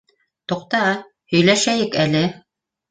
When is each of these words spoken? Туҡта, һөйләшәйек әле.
Туҡта, 0.53 0.81
һөйләшәйек 1.35 2.03
әле. 2.07 2.29